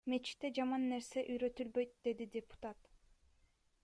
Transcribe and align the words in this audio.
Мечитте 0.11 0.49
жаман 0.59 0.85
нерсе 0.93 1.23
үйрөтүлбөйт,— 1.33 1.93
деди 2.09 2.27
депутат. 2.37 2.91